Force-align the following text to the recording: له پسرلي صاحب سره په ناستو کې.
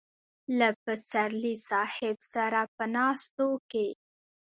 له 0.57 0.69
پسرلي 0.83 1.55
صاحب 1.69 2.17
سره 2.33 2.61
په 2.75 2.83
ناستو 2.95 3.47
کې. 3.71 3.87